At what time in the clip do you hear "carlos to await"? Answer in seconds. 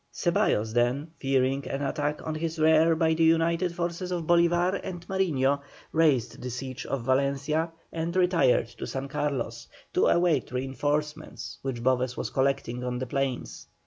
9.07-10.51